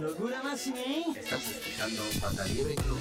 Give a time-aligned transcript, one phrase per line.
[0.00, 1.04] Locura Massimi.
[1.16, 3.00] Estás escuchando Pata Libre Club.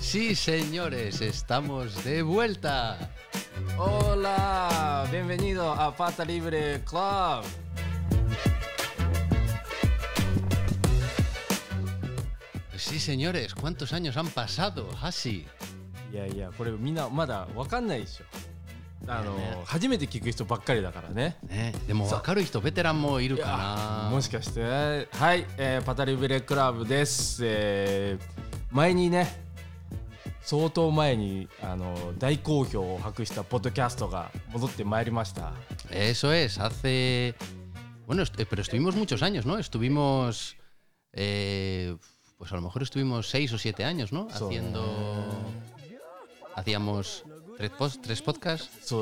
[0.00, 3.10] Sí, señores, estamos de vuelta.
[3.78, 7.44] Hola, bienvenido a Pata Libre Club.
[13.00, 14.88] Señores, ¿cuántos años han pasado?
[15.02, 15.46] Así.
[16.12, 18.24] いやいや、これみんなまだわかんないでしょ。
[19.06, 21.36] あの、ね初めて聞く人ばっかりだからね。
[21.48, 24.04] ね、でも分かる人ベテランもいるいかな。
[24.04, 29.26] やもしかしてはい、えーパタリブレクラブです、えー前にね
[30.42, 35.52] 相当前にあの大好評を博したポッドキャストが戻ってまいりました
[35.90, 37.34] Eso es, hace.
[38.06, 39.58] Bueno, est- eh, pero estuvimos muchos años, ¿no?
[39.58, 40.56] Estuvimos.
[41.12, 41.96] eh,
[42.40, 44.26] pues a lo mejor estuvimos seis o siete años, ¿no?
[44.32, 44.82] Haciendo.
[46.56, 47.24] Hacíamos
[47.58, 48.92] tres, pos- tres podcasts,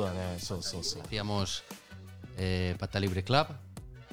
[1.03, 1.63] hacíamos
[2.37, 3.47] eh, Pata Libre Club.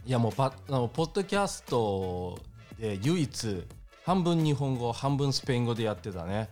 [0.07, 2.39] いやもうパあのポッドキャスト
[2.79, 3.65] で唯一
[4.05, 6.49] 半分日本語半分スペイン語でやってたね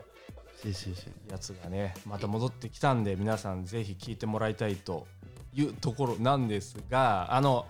[0.65, 1.09] Sí, sí, sí.
[1.31, 5.07] やつがねまた戻ってきたんで皆さんぜひ聞いてもらいたいと
[5.55, 7.67] いうところなんですがあの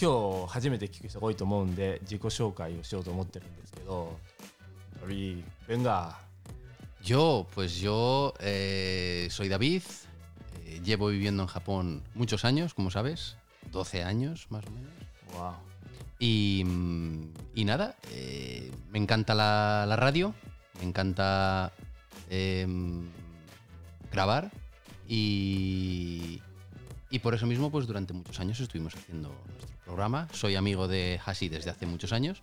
[0.00, 4.16] 今日初めて聞く人が多いと思うんで自己紹介をしようと思ってるんですけど
[5.00, 6.18] ダビーベンガ
[7.04, 9.82] Yo, pues yo eh, soy David,
[10.64, 13.36] eh, llevo viviendo en Japón muchos años, como sabes,
[13.72, 14.92] 12 años más o menos.
[15.32, 15.58] ーわ
[16.20, 20.32] Y, mm, y nada, eh, me encanta la, la radio,
[20.78, 21.72] me encanta
[22.30, 23.08] em,
[24.12, 24.52] grabar
[25.08, 26.40] y,
[27.10, 30.28] y por eso mismo pues durante muchos años estuvimos haciendo nuestro programa.
[30.32, 32.42] Soy amigo de Hasi desde hace muchos años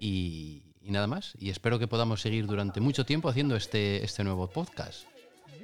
[0.00, 1.34] y, y nada más.
[1.38, 5.04] Y espero que podamos seguir durante mucho tiempo haciendo este, este nuevo podcast.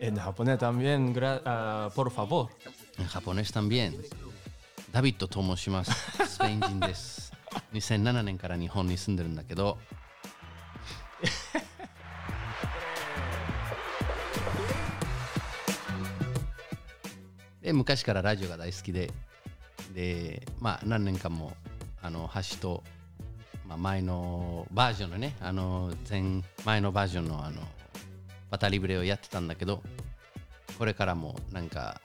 [0.00, 2.48] En japonés también, gra- ah, por favor.
[2.98, 3.96] En japonés también.
[4.92, 5.92] David to tomoshimasu.
[6.26, 7.32] スペイン人です。
[7.72, 9.78] 2007年から日本に住んでるんだけど、
[17.60, 19.10] で昔からラジオが大好きで、
[19.97, 21.53] で、まあ何年間も、
[22.01, 22.83] あの、橋と、
[23.67, 27.61] まあ、前のバージョンのね、あの、前、前のバージョンのあの、
[28.51, 29.81] バタリブレをやってたんだけど、
[30.77, 31.99] これからもなんか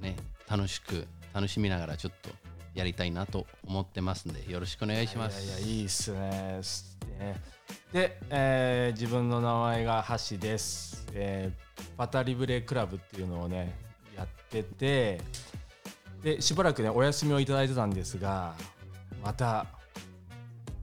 [0.00, 0.16] ね
[0.48, 2.30] 楽しく楽しみながらちょっと
[2.74, 5.44] やりたいなと思ってますんでよろしくお願いします。
[5.44, 6.60] いやいやいいっすね。
[7.92, 11.64] で、えー自分の名前が橋です、えー
[11.96, 13.74] パタリブレクラブっていうのをね
[14.16, 15.20] やってて
[16.24, 18.54] でしばらくねお休みをいただいてたんですが
[19.22, 19.66] また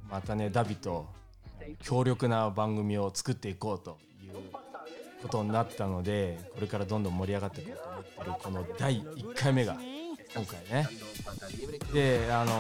[0.10, 1.08] またねダビと
[1.82, 4.34] 強力な番組を作っていこうという
[5.24, 9.78] ことになったのでこれからどんどん盛り上がっていこうと思ってるこの第1回目が
[10.34, 10.88] 今回ね。
[11.92, 12.54] であの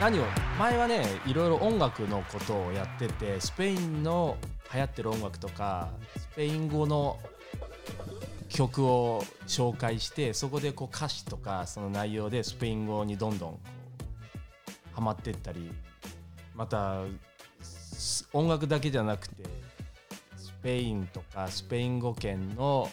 [0.00, 0.24] 何を
[0.58, 4.36] 前はねいろいろ音楽のことをやっててスペインの
[4.72, 7.18] 流行ってる音楽とかスペイン語の
[8.54, 13.60] 曲を紹介してそこでこう歌詞とかその内容でスペイン語にどんどんこ
[14.92, 15.70] うハマってったり
[16.54, 17.02] また
[18.32, 19.42] 音楽だけじゃなくて
[20.36, 22.88] スペインとかスペイン語圏の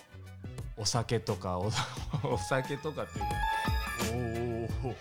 [0.78, 1.70] お酒とかお
[2.38, 4.96] 酒とかっていうかおお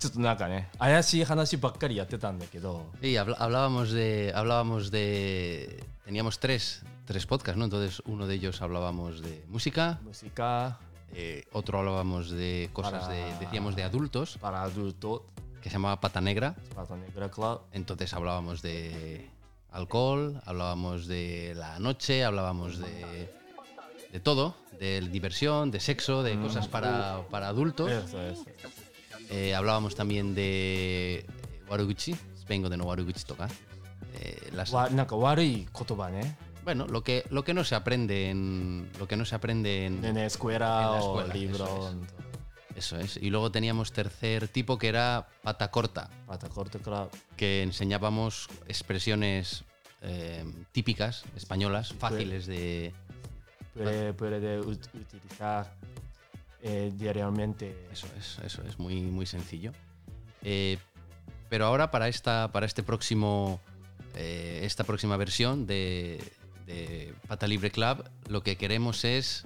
[0.00, 2.84] ちょっとなんかね怪しい話ばっかりやってたんだけど。
[3.00, 7.65] Sí, habl- hablábamos de hablábamos de teníamos tres tres podcasts, ¿no?
[7.65, 10.79] Entonces uno de ellos hablábamos de música, ムシカ
[11.13, 15.25] eh, otro hablábamos de cosas de Para- decíamos de adultos パラアドルト
[15.61, 19.27] que se llamaba Pata Negra, スパートネグラクラ entonces hablábamos de
[19.71, 23.29] alcohol, hablábamos de la noche, hablábamos de
[24.13, 27.89] de todo, de diversión, de sexo, de cosas para, para adultos.
[27.91, 28.45] えそうです
[29.31, 31.23] Eh, hablábamos también de
[31.69, 32.15] Waruguchi,
[32.47, 33.47] vengo de no Waruguchi toca.
[34.19, 38.90] Eh, las- わなんか悪い言葉ね bueno, lo que, lo que no se aprende en.
[38.98, 40.04] Lo que no se aprende en.
[40.04, 41.92] en escuela, en o libro.
[42.74, 43.18] Eso es.
[43.18, 46.10] Y luego teníamos tercer tipo que era pata corta.
[46.26, 47.10] Pata corta, claro.
[47.36, 49.64] Que enseñábamos expresiones
[50.02, 52.92] eh, típicas españolas, fáciles de.
[53.74, 55.72] Puede, puede utilizar
[56.62, 57.86] eh, diariamente.
[57.92, 59.72] Eso es, eso es, muy, muy sencillo.
[60.42, 60.78] Eh,
[61.48, 63.60] pero ahora para, esta, para este próximo,
[64.14, 66.20] esta próxima versión de,
[66.66, 69.44] de Pata Libre Club, lo que queremos es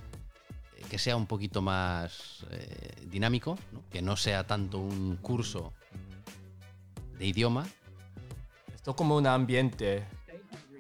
[0.77, 3.83] eh, que sea un poquito más eh, dinámico, ¿no?
[3.91, 5.73] que no sea tanto un curso
[7.19, 7.67] de idioma,
[8.75, 10.05] esto como un ambiente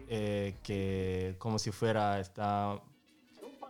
[0.08, 2.80] eh, que como si fuera está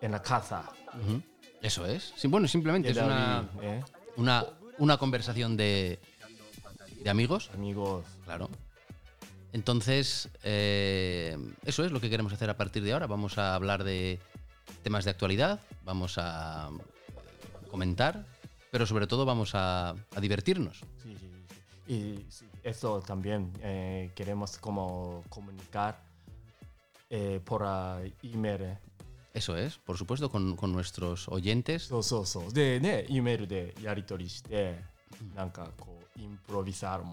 [0.00, 0.70] en la casa.
[1.02, 1.22] Ujú.
[1.62, 2.12] Eso es.
[2.16, 3.82] Sí, bueno, simplemente es una, ¿eh?
[4.16, 4.44] una,
[4.78, 5.98] una conversación de,
[7.02, 8.04] de amigos, Amigos.
[8.24, 8.48] claro.
[9.51, 13.07] Entonces, eh, eso es lo que queremos hacer a partir de ahora.
[13.07, 14.19] Vamos a hablar de
[14.81, 18.25] temas de actualidad, vamos a eh, comentar,
[18.71, 20.79] pero sobre todo vamos a, a divertirnos.
[21.01, 21.29] Sí, sí,
[21.87, 21.93] sí.
[21.93, 26.01] Y sí, eso también eh, queremos como comunicar
[27.09, 28.61] eh, por ah, email.
[28.61, 28.77] eh.
[29.33, 31.89] Eso es, por supuesto, con, con nuestros oyentes.
[31.89, 32.53] そうそうそう。
[32.53, 34.79] でね、E メールでやり取りして、
[35.35, 37.05] なんかこう、インプロビサール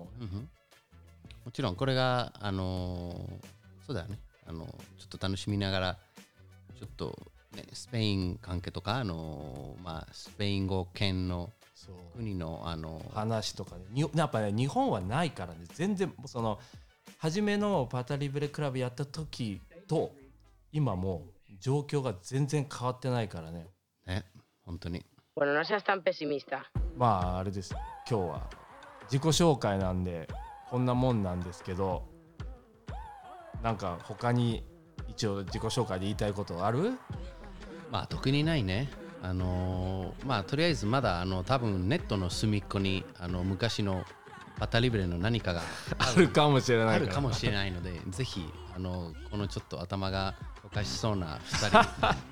[1.45, 1.51] も。
[1.51, 3.45] ちろんこれがあのー
[3.85, 4.19] そうだよね。
[4.47, 4.65] あの
[4.97, 5.97] ちょっと楽しみながら
[6.79, 7.17] ちょっと、
[7.55, 11.95] ね、スペイン関係とかあのーまあスペイン語圏のそう。
[12.17, 13.83] 国のあの話とかね。
[13.91, 15.59] にやっぱね日本はないからね。
[15.73, 16.59] 全然その
[17.17, 20.11] 初めのパタリブレクラブやった時と
[20.71, 23.67] 今もう状況が全然変わってないからね。
[24.05, 24.25] ね
[24.63, 25.05] 本当に.
[26.97, 27.73] まああれです。
[28.09, 28.49] 今日は
[29.03, 30.27] 自己紹介なんで
[30.75, 32.03] こんなもんなんですけど
[33.63, 34.65] なんか他に
[35.07, 36.91] 一応自己紹介で言いたいことある？
[37.89, 38.89] まあ特にないね。
[39.23, 44.03] あのーまあとりあえずまだあの多分ネットの隅っこにあの昔の
[44.59, 45.61] パタリブレの何かが
[45.97, 48.45] あるかもしれないあるかもしれないのでぜひ
[48.75, 50.35] あのこのちょっと頭が
[50.65, 51.83] おかしそうな2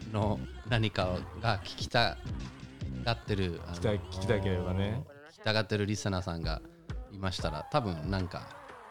[0.10, 0.38] 人の
[0.68, 2.18] 何かが聞きた
[3.06, 5.06] がってるあの聞きたい聞きたければね。
[5.32, 6.62] 聞きたがってるリスナーさんが
[7.14, 8.48] いましたら多分なんか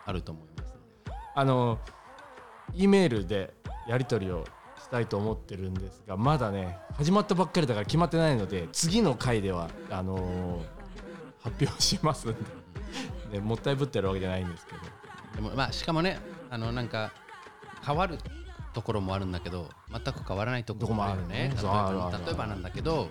[0.06, 0.74] あると思います
[1.34, 1.78] あの
[2.74, 3.54] E メールで
[3.88, 4.44] やり取りを
[4.80, 10.82] したいと思ってるんですがまだね始まったばっかりだから決まってないので次の回ではあのー
[11.42, 12.34] 発表しますん
[13.30, 14.78] で、ね、もったいぶってるわけじゃないんですけど。
[15.34, 16.18] でもまあしかもね
[16.50, 17.12] あのなんか
[17.84, 18.18] 変わる
[18.74, 21.48] ところもあるんだけど全く変わらないところもあるよね。
[21.48, 22.24] ね。
[22.26, 23.08] 例えばなんだけど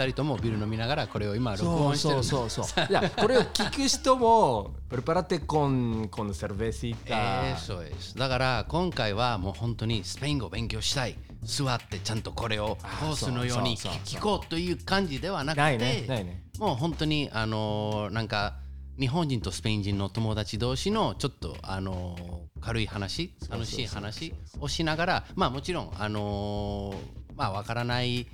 [0.00, 2.24] 2人ともビール飲みながらこれを今録音してる。
[2.24, 11.16] そうそうそう いやこれを聞く人もプレパラテコンこのセルベシータ Eso es だから今回はもう本当にスペイン語を勉強したい。
[11.42, 16.02] 座ってちゃんとこれをコースのようにそうそうそう聞こうという感じではなくないね。
[16.06, 16.42] てね。
[16.58, 18.56] もう本当にあのーなんか
[18.98, 26.96] 日本人とスペイン人の友達同士のちょっとあのー軽い話楽しい話をしながらまあもちろんあのー
[27.36, 28.26] まあわからない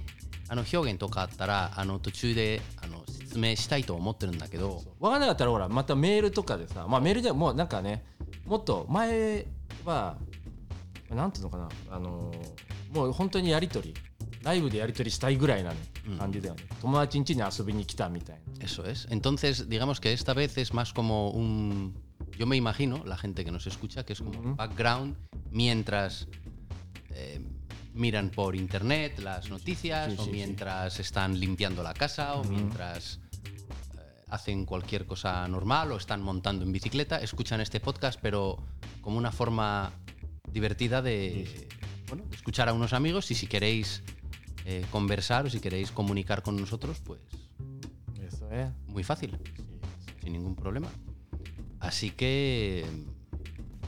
[0.48, 8.04] あの表現とかあったらあの途中であの説明したいと思ってるんだけど分からなかったらほらまたメールとかでさまあメールじゃもうなんかね
[8.44, 9.46] もっと前
[9.84, 10.16] は
[11.10, 13.94] なんていうのかなあのーもう本当にやり取り
[14.42, 15.72] ライブでやり取りしたいぐらいな
[16.18, 19.06] 感じだよね、友達ん家に遊びに来たみたいな Eso es.
[19.10, 21.94] Entonces, digamos que esta vez es más como un.
[22.38, 25.16] Yo me imagino, la gente que nos escucha, que es como un background
[25.50, 26.28] mientras
[27.10, 27.40] eh,
[27.96, 33.20] miran por internet las noticias, o mientras están limpiando la casa, o mientras
[33.96, 38.58] eh, hacen cualquier cosa normal, o están montando en bicicleta, escuchan este podcast, pero
[39.00, 39.92] como una forma
[40.52, 41.68] divertida de
[42.08, 44.02] bueno, escuchar a unos amigos y si queréis
[44.64, 47.20] eh, conversar o si queréis comunicar con nosotros, pues
[48.20, 48.68] Eso es.
[48.86, 49.36] muy fácil,
[50.22, 50.88] sin ningún problema.
[51.80, 52.84] Así que...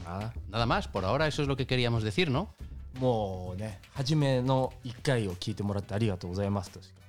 [0.03, 0.33] Nada.
[0.47, 2.55] nada más, por ahora eso es lo que queríamos decir, ¿no?
[2.98, 7.04] もうね初めの1回を聞いてもらってありがとうございますとしか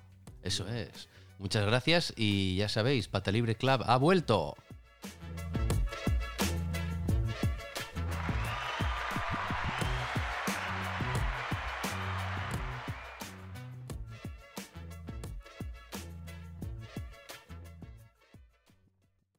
[0.45, 1.09] Eso es.
[1.39, 4.55] Muchas gracias y ya sabéis, Pata Libre Club ha vuelto.